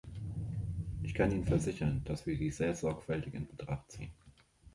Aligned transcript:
Ich 1.03 1.13
kann 1.13 1.29
Ihnen 1.29 1.45
versichern, 1.45 2.01
dass 2.05 2.25
wir 2.25 2.35
sie 2.35 2.49
sehr 2.49 2.73
sorgfältig 2.73 3.35
in 3.35 3.45
Betracht 3.45 3.91
ziehen. 3.91 4.09